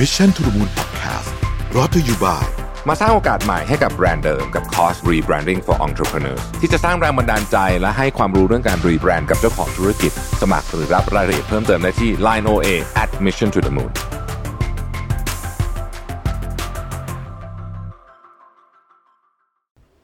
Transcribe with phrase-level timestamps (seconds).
[0.00, 1.30] Mission to the Moon Podcast
[1.76, 2.46] รอ t ธออยู่บ่าย
[2.88, 12.68] มาสร้างโอกาสใหม่ให้กับแบรนด์เดิมกับคอร์ส Rebranding for Entrepreneurs ที่จะสร้างแรงบันดาลใจและให้ความรู้เรื่องการรีแบรนด์กับเจ้าของธุรกิจ สมัครหรือรับรายละเอียดเพิ่มเติมได้ที่ Line OA
[13.02, 13.92] at Mission to the Moon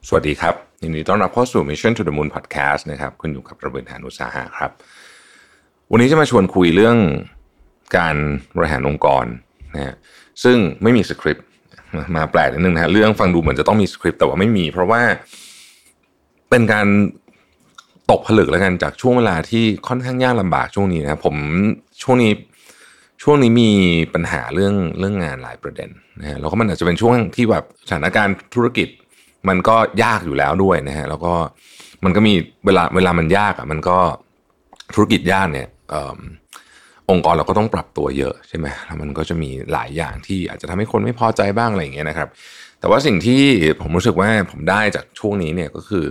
[0.07, 4.71] สวัสดีครับยินดีต้อนรับเข้าสู่ Mission to the Moon Podcast นะครับคุณอยู่กับระเบิดหานุสาหะครับ
[5.91, 6.97] วันนี้จะมาชวนคุยเรื่อง
[7.97, 8.15] การ
[8.55, 9.27] บริหารองค์กร
[9.75, 9.95] นะฮะ
[10.43, 11.45] ซึ่งไม่มีสคริปต์
[12.15, 15.01] มาแปลกนิดนึงนะฮะเรื่องฟังดูเหมือนจะต้องมีสคริปต์แต่ว่าไม่มี เพราะว่า
[16.49, 16.87] เป็นการ
[18.11, 21.35] ตกผลึกแล้วกันจากช่วงเวลาที่ค่อนข้างยากลำบากช่วงนี้นะผม
[22.03, 22.31] ช่วงนี้
[23.23, 23.71] ช่วงนี้มี
[24.13, 25.89] ปัญหาเรื่องเรื่องงานหลายประเด็น
[26.21, 28.87] นะฮะแล้วก็มันอาจจะเป็นช่วงที่แบบสถานการณ์ธุรกิจ
[29.47, 31.33] มันก็ยากอยู่แล้วด้วยนะฮะแล้วก็
[32.03, 32.33] มันก็มี
[32.65, 33.97] เวลาเวลามันยากอะมันก็
[34.93, 35.67] ธุรกิจยากเนี่ย
[37.11, 42.29] องค์กรเราก็ต้องปรับตัวเยอะใช่ไหมแล้วมันก็จะมีหลายอย่างที่อาจจะทำให้คนไม่พอใจบ้างอะไรอย่างเงี้ยนะครับ
[42.79, 43.41] แต่ว่าสิ่งที่
[43.81, 46.05] ผมรู้สึกว่าผมได้จากช่วงนี้เนี่ยก็คือ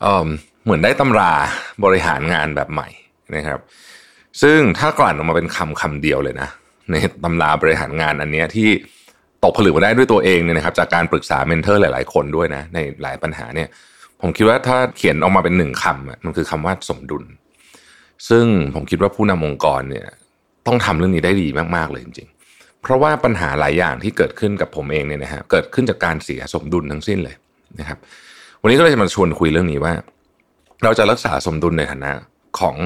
[0.00, 0.28] เออ
[0.64, 1.32] เหมือนได้ตำรา
[1.84, 2.88] บริหารงานแบบใหม่
[3.36, 3.60] นะครับ
[4.42, 6.48] ซึ่งถ้ากลั่นออกมาเป็นคำคำเดียวเลยนะ
[6.90, 8.68] ในตำราบริหารงานอันเนี้ยที่
[9.44, 13.68] ตกผลึกมาได้ด้วยตัวเองเนี่ยนะครับจากการปรึกษาเมนเทอร์หลาย ๆ คนด้วยนะในหลายปัญหาเนี่ย
[14.20, 17.24] ผมคิดว่าถ้าเขียนออกมาเป็นหนึ่งคำมันคือคำว่าสมดุล
[18.28, 20.06] ซึ่งผมคิดว่าผู้นำองค์กรเนี่ย
[20.66, 27.36] ต้องทำเรื่องนี้ได้ดีมากๆเลยจริงๆ เพราะว่าปัญหาหลายอย่างที่เกิดขึ้นกับผมเองเนี่ยนะฮะเกิดขึ้นจากการเสียสมดุลทั้งสิ้นเลย
[27.80, 27.98] นะครับ
[28.62, 29.92] วันนี้ก็เลยจะมาชวนคุยเรื่องนี้ว่า
[30.84, 32.12] เราจะรักษาสมดุลในฐานะ
[32.58, 32.76] ของ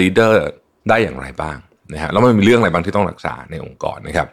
[0.00, 0.40] ลีดเดอร์
[0.88, 1.56] ได้อย่างไรบ้าง
[1.92, 4.28] นะฮะแล้วมันมีเรื่องอะไรบ้างที่ต้องรักษาในองค์กรนะครับ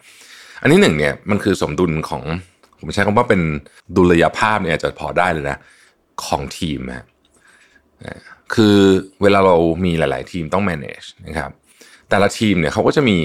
[0.62, 2.24] อันนี้หนึ่งเนี่ยมันคือสมดุลของ
[2.80, 3.42] ผมใช้คำว่าเป็น
[3.96, 5.58] ดุลยภาพเนี่ยจะพอได้เลยนะ
[6.26, 7.06] ของทีมนะ
[8.56, 8.78] คือ
[9.22, 11.52] เวลาเรามีหลาย ๆ ทีมต้อง manage นะครับ
[12.10, 13.18] แต่ละทีมเนี่ยเขาก็จะมี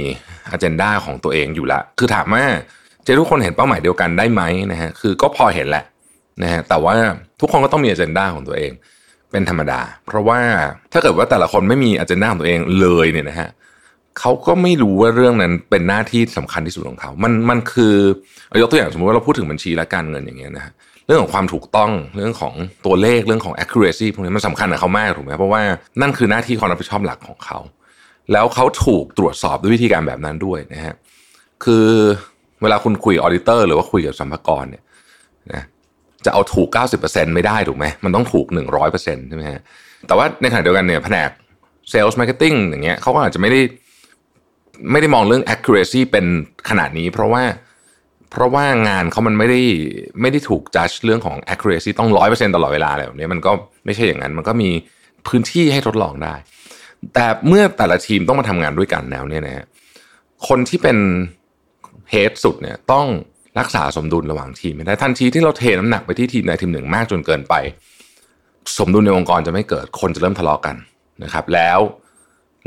[0.52, 2.44] อ g e n d a ของตัวเองอยู่ละ คือถามว่า
[3.06, 5.84] จะทุกคนเห็นเป้าหมายเดียวกันได้ไหมนะฮะคือก็พอเห็นแหละ
[6.42, 6.94] นะฮะแต่ว่า
[7.40, 8.72] ทุกคนก็ต้องมีอ g e n d a ของตัวเอง
[9.30, 10.40] เป็นธรรมดา เพราะว่า
[10.92, 13.48] ถ้าเกิดว่าแต่ละคนไม่มีอ g e n d a ของตัวเองเลยเนี่ยนะฮะ
[14.18, 17.94] เขาก็ไม่รู้ว่าเรื่องนั้นเป็นหน้าที่สำคัญที่สุดของเขา มันมันคือ
[18.62, 20.72] ยกตัวอย่างสมมติว่าเราพูดถึงบัญชีและการเงินอย่างเงี้ยนะฮะ
[21.06, 22.54] เรื่องของความถูกต้องเรื่องของ
[22.86, 25.62] ตัวเลขเรื่องของ accuracy พวกนี้มันสำคัญกับเขามากถูกไหมเพราะว่า
[26.00, 27.58] นั่นคือหน้าที่ความรับผิดชอบหลักของเขา
[28.32, 30.94] แล้วเขาถูกตรวจสอบด้วยวิธีการแบบนั้นด้วยนะฮะ
[31.64, 31.86] คือ
[32.62, 34.82] เวลาคุณคุยออดิเตอร์หรือว่าคุยกับสัมภารเนี่ย
[35.52, 35.62] นะ
[36.24, 36.68] จะเอาถูก
[37.02, 38.46] 90%ไม่ได้ถูกไหมมันต้องถูก
[38.88, 39.60] 100%ใช่ไหมฮะ
[40.06, 41.30] แต่ว่าในขณะเดียวกันเนี่ยแผนก
[41.92, 43.60] sales marketing อย่างเงี้ยเขาก็อาจจะไม่ได้
[44.92, 46.26] ไม่ได้มองเรื่อง accuracy เป็น
[46.68, 47.42] ขนาดนี้ เพราะว่า
[48.36, 49.60] เพราะว่างานเขามันไม่ได้
[50.20, 53.52] ไม่ได้ถูกจัดเรื่องของ accuracy ต้องร้อยเปอร์เซ็นตลอดเวลาอะไรแบบนี้มันก็
[53.84, 54.70] ไม่ใช่อย่างนั้น มันก็มี
[55.26, 56.34] พื้นที่ให้ทดลองได้
[57.14, 59.66] แต่เมื่อแต่ละทีมต้องมาทำงานด้วยกันแล้วเนี่ยนะฮะ
[60.48, 60.96] คนที่เป็น
[62.10, 63.06] เฮดสุดเนี่ยต้อง
[63.58, 67.54] รักษาสมดุลระหว่างทีมได้ทันทีที่เราเทน้ำหนักไปที่ทีมใดทีมหนึ่งมากจนเกินไป
[68.78, 70.76] สมดุลในองค์กรจะไม่เกิดคนจะเริ่มทะเลาะกัน
[71.24, 71.78] นะครับ แล้ว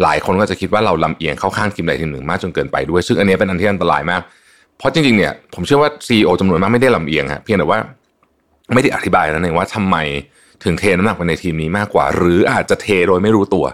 [0.03, 4.21] หลายคนก็จะคิดว่าเราลำเอียงเข้าข้างทีมใดทีมหนึ่งมากจนเกินไปด้วย ซึ่งอันนี้เป็นอันที่อันตรายมาก
[4.79, 7.79] เพราะจริงๆเนี่ยผมเชื่อว่าซีอจำนวนมากไม่ได้ลำเอียงฮะเพียงแต่ว่า
[8.73, 9.97] ไม่ได้อธิบายนั่นเองว่าทำไม
[10.63, 13.65] ถึงเทน้ำหนักไปในทีมนี้มากกว่า หรืออาจจะเทโดยไม่รู้ตัว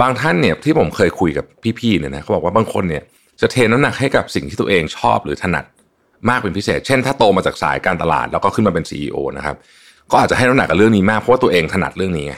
[0.00, 1.44] บางท่านเนี่ยที่ผมเคยคุยกับ
[1.78, 3.02] พี่ๆเนี่ยนะเขาบอกว่าบางคนเนี่ย
[3.40, 5.64] จะเทน้ำหนักให้กับสิ่งที่ตัวเองชอบหรือถนัด
[6.28, 9.56] มากเป็นพิเศษ เช่น ถ้าโตมาจากสายการตลาดแล้วก็ขึ้นมาเป็น CEO นะครับ
[10.10, 12.34] ก็อาจจะให้น้ำหนักกับเรื่องนี้มากเพราะว่าตัวเองถนัดเรื่องนี้ไง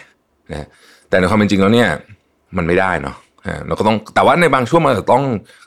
[0.50, 0.66] นะ
[1.08, 1.88] แต่ในความเป็นจริงแล้วเนี่ย
[2.56, 3.16] มันไม่ได้เนาะ
[3.66, 5.24] เราก็ต้องแต่ว่าในบางช่วงมันจะต้อง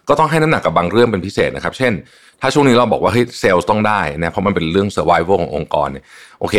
[0.10, 1.94] ก็ต้องให้น้ำหนักกับบางเรื่องเป็นพิเศษนะครับ เช่น
[2.42, 6.04] ถ้าช่วงนี้เราบอกว่าเฮ้ยเซลล์ต้องได้นะเพราะมันเป็นเรื่อง survival ขององค์กรเนี่ย
[6.40, 6.56] โอเค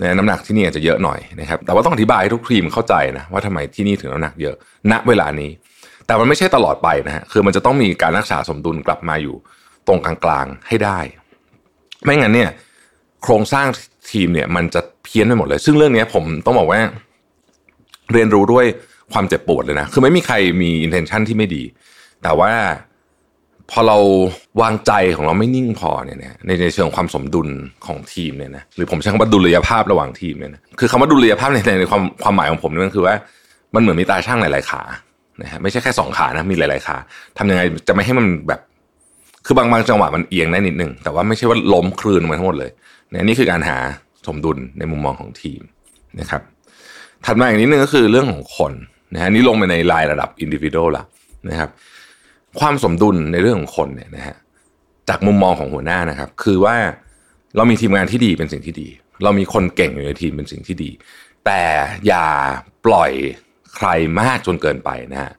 [0.00, 4.54] นะน้ำหนักที่นี่อาจจะเยอะหน่อยนะครับแต่ว่าต้องอธิบายให้ทุกทีมเข้าใจนะว่าทำไมที่นี่ถึงน้ำหนักเยอะ
[4.92, 5.50] ณเวลานี้
[6.06, 9.36] แต่มันไม่ใช่ตลอดไปนะฮะคือมันจะต้องมีการรักษาสมดุลกลับมาอยู่
[9.86, 10.98] ตรงกลางๆให้ได้
[12.04, 12.50] ไม่งั้นเนี่ย
[13.22, 13.66] โครงสร้าง
[14.10, 16.80] ทีมเนี่ยมันจะเพี้ยนไปหมดเลย ซึ่งเรื่องนี้ผมต้องบอกว่า
[18.12, 18.66] เรียนรู้ด้วย
[19.12, 21.62] ความเจ็บปวดเลยนะ คือไม่มีใครมี intention ที่ไม่ดี
[22.22, 22.52] แต่ว่า
[23.70, 23.98] พอเรา
[24.62, 27.48] วางใจของเราไม่นิ่งพอเนี่ยในในเชิงความสมดุล
[27.86, 33.14] ของทีมเนี่ยนะหรือผมใช้คำว่าดุลยภาพระหว่างทีมเนี่ยนะคือคำว่าดุลยภาพในในความความหมายของผมนี่มันคือว่า
[33.74, 34.82] มันเหมือนมีตาช่างหลาย ๆ ขา
[35.42, 36.96] นะฮะไม่ใช่แค่สองขานะมีหลาย ๆ ขา
[37.38, 38.60] ทำยังไงจะไม่ให้มันแบบ
[39.46, 42.70] คือบางบางจังหวะมันเอียงได้นิดนึงแต่ว่าไม่ใช่ว่าล้มคลืนมาทั้งหมดเลย
[43.10, 43.76] เนี่ยนี่คือการหา
[44.26, 45.60] สมดุลในมุมมองของทีม
[46.20, 46.42] นะครับ
[47.24, 48.72] ถัดมาอีกนิดนึงก็คือเรื่องของคน
[49.14, 51.04] นะฮะนี่ลงไปในรายระดับอินดิวิโดละ
[51.48, 51.70] นะครับ
[52.60, 54.36] ความสมดุลในเรื่องของคนเนี่ยนะฮะ
[55.08, 56.76] จากมุมมองของหัวหน้านะครับ คือว่า
[57.56, 58.88] เรามีทีมงานที่ดีเป็นสิ่งที่ดี
[59.24, 60.90] เรามีคนเก่งอยู่ในทีมเป็นสิ่งที่ดี
[61.46, 61.62] แต่
[62.06, 62.26] อย่า
[62.86, 63.12] ปล่อย
[63.74, 63.88] ใคร
[64.20, 65.32] มากจนเกินไปนะฮะ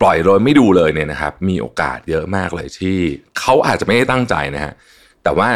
[0.00, 2.96] ปล่อยโดยไม่ดูเลยเนี่ยนะครับ มีโอกาสเยอะมากเลยที่
[3.38, 4.72] เขาอาจจะไม่ได้ตั้งใจนะฮะ
[5.22, 5.48] แต่ว่า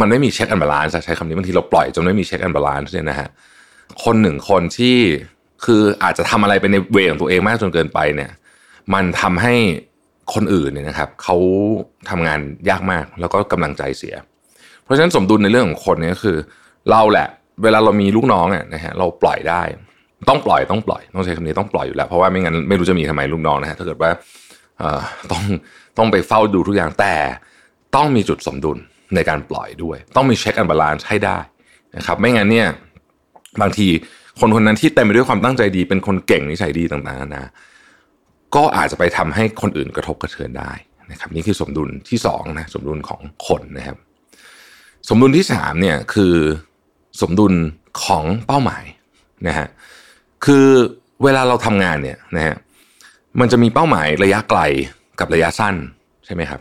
[0.00, 3.28] มันไม่มี check and balance ใช้คำนี้บางทีเราปล่อยจนไม่มี check and balance เนี่ยนะฮะ
[4.04, 4.98] คนหนึ่งคนที่
[5.64, 8.30] คืออาจจะทำอะไรไปใน way ของตัวเองมากจนเกินไปเนี่ย
[8.94, 9.54] มันทำให้
[10.34, 11.36] คนอื่นเนี่ยนะครับเขา
[12.10, 12.40] ทำงาน
[12.70, 14.14] ยากมากแล้วก็กำลังใจเสีย
[14.84, 16.36] เพราะฉะนั้นสมดุลในเรื่องของคนเนี่ยก็คือ
[16.90, 17.28] เราแหละ
[17.62, 19.62] เวลาเรามีลูกน้องอะนะฮะเราปล่อยได้
[20.28, 24.10] ต้องปล่อยต้องปล่อยต้องใช้คำนี้ต้องปล่อยอยู่แล้วเพราะว่าไม่งั้นไม่รู้จะมีทำไมลูกน้องนะฮะถ้าเกิดว่า
[24.78, 25.00] เอ่อ
[25.30, 25.42] ต้อง
[25.98, 27.14] ต้องไปเฝ้าดูทุกอย่างแต่
[27.96, 28.78] ต้องมีจุดสมดุล
[29.14, 31.38] ในการปล่อยด้วย ต้องมี check and balance ให้ได้
[31.96, 32.68] นะครับ ไม่งั้นเนี่ย
[33.60, 33.88] บางที
[34.40, 37.50] คนคนนั้นที่เต็มไปด้วยความตั้งใจดี เป็นคนเก่งนิสัยดีต่างๆนะ
[38.54, 40.72] ก็อาจจะไปทำให้คนอื่นกระทบกระเทือนได้
[41.10, 43.96] นะครับนี่คือสมดุลที่สองนะสมดุลของคนนะครับ
[45.08, 46.34] สมดุลที่สามเนี่ยคือ
[47.20, 47.54] สมดุล
[48.04, 48.84] ของเป้าหมาย
[49.46, 49.68] นะฮะ
[50.44, 50.66] คือ
[51.22, 52.56] เวลาเราทำงานเนี่ยนะฮะ
[53.40, 54.60] มันจะมีเป้าหมายระยะไกล
[55.20, 55.74] กับระยะสั้น
[56.26, 56.60] ใช่ไหมครับ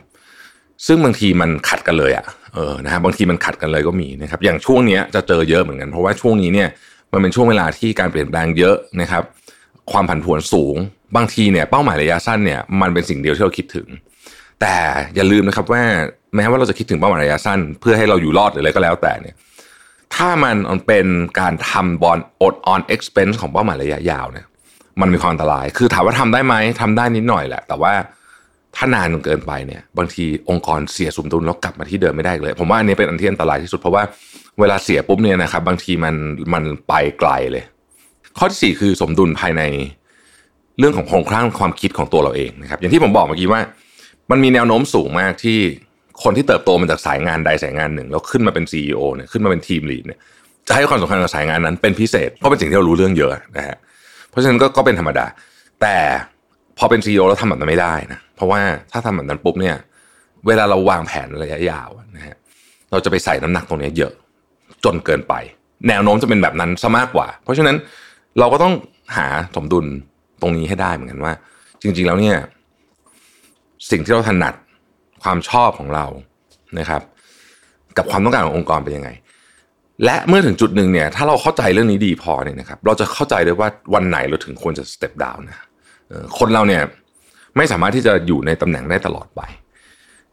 [0.85, 6.69] ซึ่งบางทีมันขัดกันเลยอะ่ะเออนะฮะบางทีมันขัดกันเลยก็มีนะครับ อย่างช่วงนี้จะเจอเยอะเหมือนกัน เพราะว่าช่วงนี้เนี่ย
[7.13, 9.23] มันเป็นช่วงเวลาที่การเปลี่ยนแปลงเยอะนะครับ
[9.91, 10.75] ความผันผวนสูง
[11.15, 13.87] บางทีเนี่ยเป้าหมายระยะสั้นเนี่ยมันเป็นสิ่งเดียวที่เราคิดถึง
[14.61, 14.75] แต่
[15.15, 15.83] อย่าลืมนะครับว่า
[16.35, 19.35] แม้ว่าเราจะคิดถึงเป้าหมายระยะสั้น เพื่อให้เราอยู่รอดหรืออะไรก็แล้วแต่เนี่ย
[20.15, 20.55] ถ้ามัน
[20.87, 21.07] เป็น
[21.39, 24.45] การทำ borrow on expense ของเป้าหมายระยะยาวเนี่ย
[25.01, 27.93] มันมีความอันตราย คือถามว่าทำได้ไหมทำได้นิดหน่อยแหละ แต่ว่า
[28.77, 34.03] ถ้านานจนเกินไปเนี่ย บางทีองค์กรเสียสมดุลแล้วกลับมาที่เดิมไม่ได้เลย ผมว่าอันนี้เป็นอันที่อันตรายที่สุดเพราะว่า
[34.59, 36.15] เวลาเสียปุ๊บเนี่ยนะครับ บางทีมัน
[36.53, 37.63] มันไปไกลเลย
[38.37, 39.61] ข้อที่สี่คือสมดุลภายใน
[40.79, 43.61] เรื่องของโครงสร้างความคิดของตัวเราเองนะครับ อย่างที่ผมบอกเมื่อกี้ว่า
[44.31, 45.59] มันมีแนวโน้มสูงมากที่
[46.23, 50.19] คนที่เติบโตมาจากสายงานใดสายงานหนึ่ง แล้วขึ้นมาเป็น CEO เนี่ยขึ้นมาเป็นทีมลีดเนี่ย
[50.67, 53.77] จะให้ความสำคัญกับสายงานนั้นเป็นพิเศษเพราะเป็นสิ่งที่เรารู้เรื่องเยอะนะฮะ
[54.29, 55.25] เพราะฉะนั้นก็ก็เป็นธรรมดา
[55.81, 55.95] แต่
[56.77, 58.59] พอเป็น CEO แล้วทำแบบนั้นไม่ได้นะเพราะว่า
[58.91, 59.75] ถ้าทำแบบนั้นปุ๊บเนี่ย
[60.47, 62.35] เวลาเราวางแผนระยะยาวนะฮะ
[62.91, 64.13] เราจะไปใส่น้ำหนักตรงนี้เยอะ
[64.83, 65.33] จนเกินไป
[65.87, 67.75] แนวโน้มจะเป็นแบบนั้นซะมากกว่า เพราะฉะนั้น
[68.39, 68.73] เราก็ต้อง
[69.17, 69.85] หาสมดุล
[70.41, 71.33] ตรงนี้ให้ได้เหมือนกันว่า
[71.81, 72.37] จริง ๆแล้วเนี่ย
[73.91, 74.53] สิ่งที่เราถนัด
[75.23, 76.05] ความชอบของเรา
[76.79, 77.01] นะครับ
[77.97, 79.09] กับความต้องการขององค์กรเป็นยังไง
[80.05, 85.66] และเมื่อถึงจุดหนึ่งเนี่ย ถ้าเราเข้าใจเรื่องนี้ดีพอเนี่ยนะครับ เราจะเข้าใจได้ว่าวันไหนเราถึงควรจะสเต็ปดาวน์นะ
[86.39, 86.81] คนเราเนี่ย
[87.57, 89.41] ไม่สามารถที่จะอยู่ในตำแหน่งได้ตลอดไป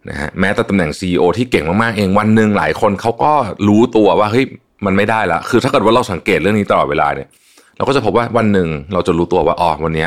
[0.09, 3.33] นะฮะแม้แต่ตำแหน่ง CEO ที่เก่งมากๆเองวันหนึ่งหลายคนเขาก็
[3.69, 4.45] รู้ตัวว่าเฮ้ย
[4.87, 7.29] มันไม่ได้ละคือถ้าเกิดว่าเราสังเกตเรื่องนี้ตลอดเวลาเนี่ย
[7.77, 10.07] เราก็จะพบว่าวันหนึ่งเราจะรู้ตัวว่าอ๋อวันนี้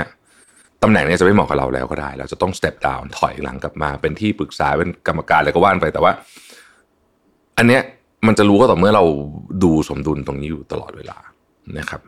[0.84, 6.12] ตำแหน่งนี้จะไม่เหมาะกับเราแล้วก็ได้ เราจะต้อง step down ถอยหลังกลับมา เป็นที่ปรึกษาเป็นกรรมการอะไรก็ว่านไปแต่ว่า
[7.58, 7.82] อันเนี้ย
[8.28, 9.04] มันจะรู้ก็ต่อเมื่อเรา
[9.64, 11.18] ดูสมดุลตรงนี้อยู่ตลอดเวลา
[11.78, 12.02] นะครับ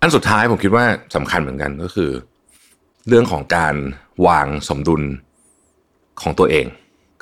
[0.00, 0.84] อันสุดท้ายผมคิดว่า
[1.16, 2.10] สำคัญเหมือนกันก็คือ
[3.08, 3.74] เรื่องของการ
[4.26, 5.02] วางสมดุล
[6.22, 6.66] ของตัวเอง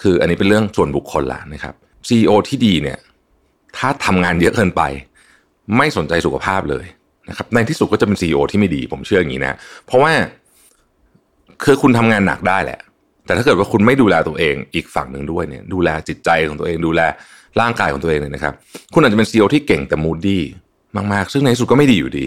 [0.02, 1.74] คืออันนี้เป็นเรื่องส่วนบุคคลละนะครับ
[2.08, 2.98] CEO ที่ดีเนี่ย
[3.76, 4.82] ถ้าทำงานเยอะเกินไป
[5.76, 6.84] ไม่สนใจสุขภาพเลย
[7.28, 10.12] นะครับในที่สุดก็จะเป็น CEO ที่ไม่ดี ผมเชื่ออย่างนี้นะเพราะว่า
[11.64, 12.80] คือคุณทำงานหนักได้แหละ
[13.26, 17.00] แต่ถ้าเกิดว่าคุณไม่ดูแลตัวเองอีกฝั่งหนึ่งด้วยเนี่ยดูแลจิตใจของตัวเองดูแล
[17.60, 18.54] ร่างกายของตัวเองเนี่ยนะครับ
[18.94, 20.42] คุณอาจจะเป็น CEO ที่เก่งแต่มูดดี้
[21.12, 22.26] มากๆ ซึ่งในที่สุดก็ไม่ดีอยู่ดี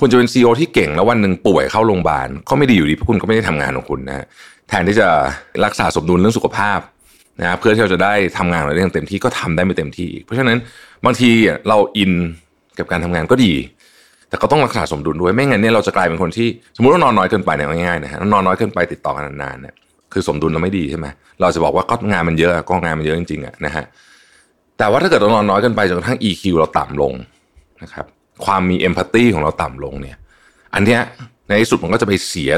[0.00, 4.26] คุณจะเป็น CEO ที่เก่งแล้ววันหนึ่งป่วยเข้าโรงพยาบาลก็ไม่ดีอยู่ดีเพราะคุณก็ไม่ได้ทำงานของคุณนะ
[4.68, 5.08] แทนที่จะ
[5.64, 6.80] รักษาสมดุลเรื่องสุขภาพ
[7.40, 10.58] นะเพื่อที่เราจะได้ทำงานเราได้อย่างเต็มที่ก็ทำได้ไม่เต็มที่ เพราะฉะนั้น
[11.04, 11.30] บางที
[11.68, 12.12] เราอิน
[12.78, 13.52] กับการทำงานก็ดี
[14.28, 19.74] แต่ก็ต้องรักษาสมดุลด้วยไม่งั้นเนี่ยเราจะกลายเป็นคนที่สมมติว่านอนน้อยเกินไปเนี่ยง่ายๆนะฮะนอนน้อยเกินไปติดต่อกันนานๆเนี่ย
[20.12, 21.06] คือสมดุลเราไม่ดีใช่ไหม
[21.40, 23.84] เราจะบอกว่าก็งานมันเยอะก็งานมันเยอะจริงๆอะนะฮะ
[24.78, 27.12] แต่ว่าถ้าเกิดเรานอนน้อยเกินไปจนกระทั่ง EQ เราต่ำลง
[27.82, 28.06] นะครับ
[28.44, 30.16] ความมีเอมพัตตีของเราต่ำลงเนี่ย
[30.74, 31.00] อันเนี้ย
[31.48, 32.52] ในที่สุดมันก็จะไปเสีย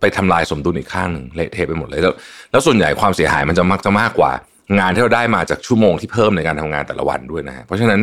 [0.00, 2.14] ไปทำลายสมดุลอีกข้างหนึ่งเละเทะไปหมดเลยแล้ว
[2.50, 4.32] แล้วส่วนใหญ่ความเสียหายมันจะมักจะมากกว่า
[4.78, 8.00] งานที่เราได้มาจากชั่วโมงที่เพิ่มในการทำงานแต่ละวันด้วยนะฮะเพราะฉะนั้น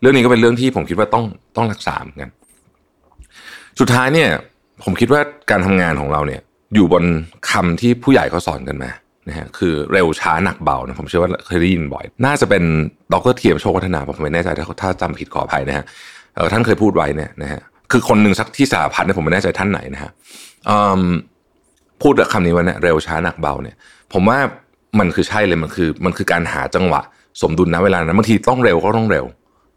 [0.00, 1.24] เรื่องนี้ก็เป็นเรื่องที่ผมคิดว่าต้อง
[1.56, 2.30] ต้องรักษาเหมือนกัน
[3.80, 4.28] สุดท้ายเนี่ย
[4.84, 6.40] ผมคิดว่าการทำงานของเราเนี่ย
[6.74, 7.04] อยู่บน
[7.50, 8.90] คำที่ผู้ใหญ่เขาสอนกันมา
[9.28, 12.62] นะฮะคือเร็วช้าหนักเบานะผมเชื่อว่าเคยได้ยินบ่อย น่าจะเป็น
[13.12, 15.84] ดรเทียมโชควัฒนาผมไม่แน่ใจถ้าถ้าจำผิดขออภัยนะฮะ
[16.52, 17.60] ท่านเคยพูดไว้เนี่ยนะฮะ
[17.92, 20.10] คือคนหนึ่งสักที่สาพันธ์เนี่ยผมไม่แน่ใจท่านไหนนะฮะ
[22.02, 23.76] พูดคำนี้ว่าเนี่ยเร็วช้าหนักเบาเนี่ย
[24.12, 24.38] ผมว่า
[24.98, 27.00] มันคือใช่เลยมันคือ มันคือการหาจังหวะ
[27.42, 29.26] สมดุลนะเวลานั้นบางทีต้องเร็วก็ต้องเร็ว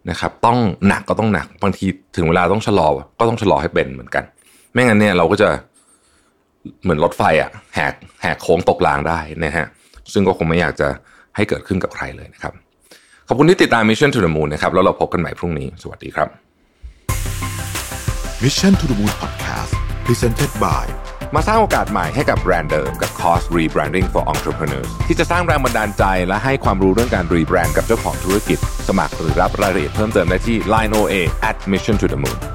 [0.09, 0.57] นะครับ ต้อง
[0.87, 2.87] หนักก็ต้องหนักบางทีถึงเวลาต้องชะลอ
[3.19, 4.23] ก็ต้องชะลอให้เป็นเหมือนกัน
[4.71, 5.49] ไม่งั้นเนี่ยเราก็จะ
[6.83, 9.65] เหมือนรถไฟอะแหกแหกโค้งตกรางได้นะฮะ
[10.13, 10.87] ซึ่งก็คงไม่อยากจะ
[11.35, 12.53] ให้เกิดขึ้นกับใครเลยนะครับ
[13.27, 16.27] ขอบคุณที่ติดตาม Mission to the Moon นะครับแล้วเราพบกันใหม่พรุ่งนี้ สวัสดีครับ
[18.43, 19.73] Mission to the Moon Podcast
[20.05, 20.85] Presented by
[21.35, 31.15] มาสร้างโอกาสใหม่ให้กับแบรนด์เดิมกับคอร์ส Rebranding for Entrepreneurs ที่จะสร้างแรงบันดาลใจและให้ความรู้เรื่องการรีแบรนด์กับเจ้าของธุรกิจ สมัครหรือรับรายละเอียดเพิ่มเติมได้ที่ line oa
[31.49, 32.52] at mission to the moon